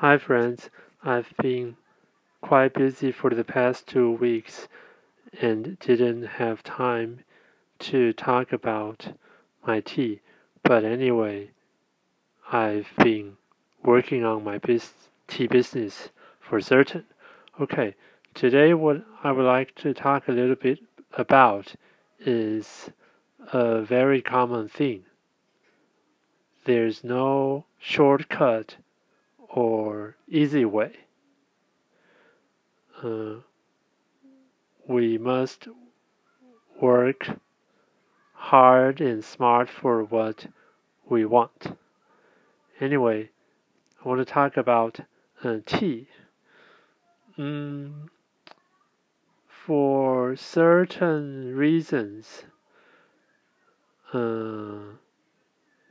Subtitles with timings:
[0.00, 0.70] Hi, friends.
[1.04, 1.76] I've been
[2.40, 4.66] quite busy for the past two weeks
[5.42, 7.20] and didn't have time
[7.80, 9.12] to talk about
[9.66, 10.22] my tea.
[10.62, 11.50] But anyway,
[12.50, 13.36] I've been
[13.84, 14.58] working on my
[15.28, 16.08] tea business
[16.40, 17.04] for certain.
[17.60, 17.94] Okay,
[18.32, 20.78] today what I would like to talk a little bit
[21.12, 21.74] about
[22.18, 22.88] is
[23.52, 25.04] a very common thing.
[26.64, 28.76] There's no shortcut
[29.54, 30.92] or easy way.
[33.02, 33.36] Uh,
[34.86, 35.68] we must
[36.80, 37.28] work
[38.34, 40.46] hard and smart for what
[41.08, 41.78] we want.
[42.80, 43.30] Anyway,
[44.04, 45.00] I want to talk about
[45.44, 46.08] uh, tea.
[47.38, 48.08] Mm,
[49.46, 52.44] for certain reasons,
[54.12, 54.96] uh,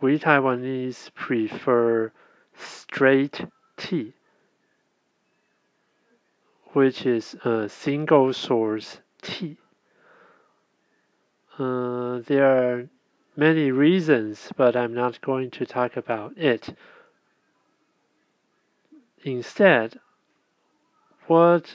[0.00, 2.12] we Taiwanese prefer
[2.58, 3.46] straight
[3.76, 4.12] tea,
[6.72, 9.56] which is a single source tea.
[11.58, 12.88] Uh, there are
[13.36, 16.76] many reasons, but I'm not going to talk about it.
[19.22, 19.98] Instead,
[21.26, 21.74] what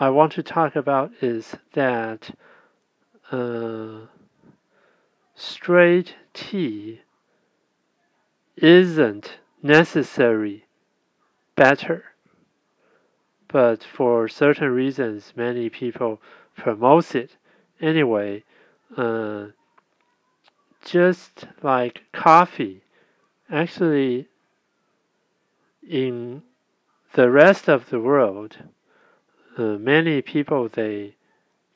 [0.00, 2.30] I want to talk about is that
[3.32, 4.06] uh,
[5.34, 7.00] straight tea
[8.62, 10.64] isn't necessary
[11.54, 12.04] better.
[13.48, 16.20] But for certain reasons, many people
[16.56, 17.36] promote it
[17.80, 18.44] anyway.
[18.96, 19.48] Uh,
[20.84, 22.82] just like coffee,
[23.50, 24.26] actually,
[25.88, 26.42] in
[27.14, 28.56] the rest of the world,
[29.56, 31.14] uh, many people they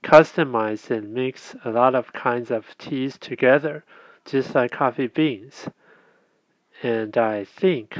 [0.03, 3.85] customize and mix a lot of kinds of teas together,
[4.25, 5.69] just like coffee beans
[6.83, 7.99] and I think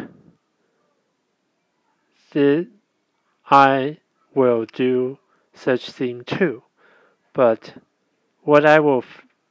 [2.33, 2.67] that
[3.51, 3.99] I
[4.35, 5.19] will do
[5.55, 6.63] such thing too.
[7.33, 7.75] But
[8.43, 9.05] what I will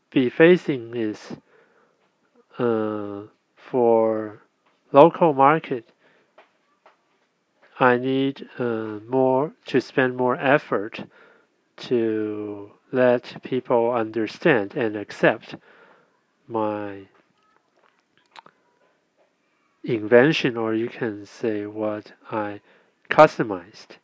[0.10, 1.38] be facing is
[2.60, 3.24] uh,
[3.56, 4.42] for
[4.92, 5.90] local market.
[7.80, 11.06] I need uh, more to spend more effort
[11.78, 15.56] to let people understand and accept
[16.48, 17.08] my
[19.84, 22.62] invention, or you can say what I
[23.10, 23.98] customized.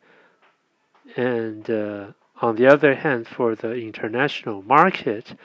[1.16, 2.08] And uh,
[2.42, 5.36] on the other hand, for the international market,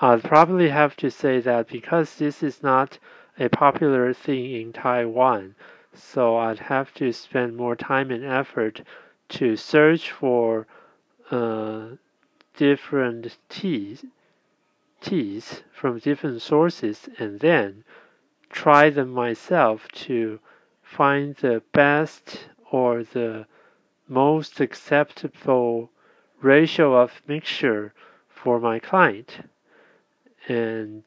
[0.00, 2.98] I'd probably have to say that because this is not
[3.38, 5.54] a popular thing in Taiwan,
[5.94, 8.82] so I'd have to spend more time and effort
[9.30, 10.66] to search for
[11.30, 11.86] uh,
[12.56, 14.04] different teas
[15.02, 17.84] teas from different sources and then
[18.50, 20.38] try them myself to
[20.82, 23.46] find the best or the
[24.08, 25.90] most acceptable
[26.40, 27.92] ratio of mixture
[28.28, 29.40] for my client.
[30.48, 31.04] And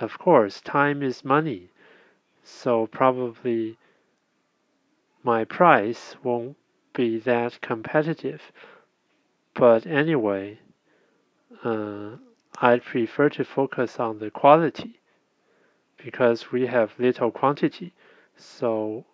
[0.00, 1.70] of course, time is money.
[2.42, 3.78] So probably
[5.22, 6.56] my price won't
[6.92, 8.52] be that competitive.
[9.54, 10.58] But anyway,
[11.62, 12.16] uh,
[12.60, 15.00] I prefer to focus on the quality
[15.96, 17.94] because we have little quantity.
[18.36, 19.04] So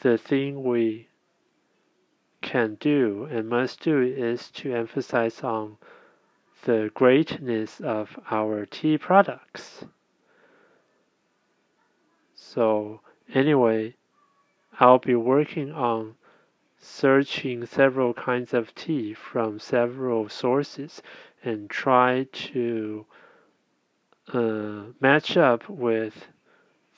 [0.00, 1.08] the thing we
[2.40, 5.76] can do and must do is to emphasize on
[6.64, 9.84] the greatness of our tea products.
[12.34, 13.00] So
[13.32, 13.94] anyway,
[14.80, 16.16] I'll be working on
[16.78, 21.00] searching several kinds of tea from several sources
[21.44, 23.06] and try to
[24.32, 26.28] uh, match up with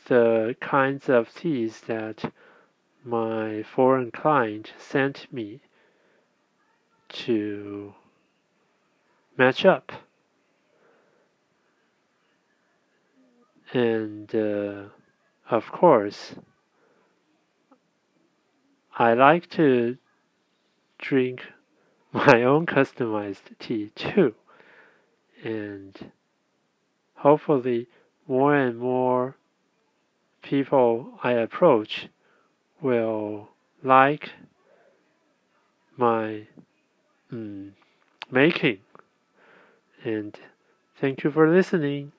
[0.06, 2.30] the kinds of teas that
[3.04, 5.60] my foreign client sent me
[7.08, 7.94] to
[9.36, 9.92] match up.
[13.72, 14.84] And uh,
[15.50, 16.34] of course,
[18.96, 19.96] I like to
[20.98, 21.42] drink
[22.14, 24.34] my own customized tea too.
[25.42, 26.12] And
[27.16, 27.88] hopefully,
[28.26, 29.36] more and more
[30.42, 32.08] people I approach
[32.80, 33.48] will
[33.82, 34.30] like
[35.96, 36.46] my
[37.32, 37.72] mm,
[38.30, 38.78] making.
[40.04, 40.38] And
[40.98, 42.12] thank you for listening.